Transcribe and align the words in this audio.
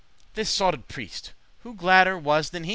This 0.33 0.49
sotted* 0.49 0.87
priest, 0.87 1.33
who 1.59 1.75
gladder 1.75 2.17
was 2.17 2.49
than 2.49 2.63
he? 2.63 2.69